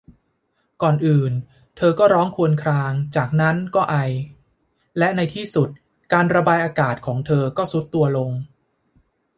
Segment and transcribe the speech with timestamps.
[0.81, 1.31] ก่อนอื่น
[1.77, 3.95] เธอก็ร้องครวญครางจากนั้นก็ไอ
[4.97, 5.69] และในที่สุด
[6.13, 8.31] การระบายอากาศของเธอก็ทรุดตัวลง